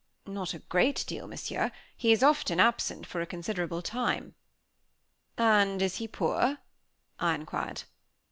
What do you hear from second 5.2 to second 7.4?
"And is he poor?" I